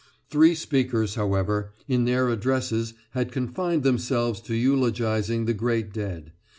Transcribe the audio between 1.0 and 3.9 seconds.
however, in their addresses had confined